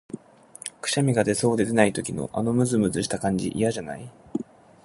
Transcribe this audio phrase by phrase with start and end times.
[0.81, 4.09] くしゃみが出そうで出ない時の、あのむずむずした感じ、嫌じゃない？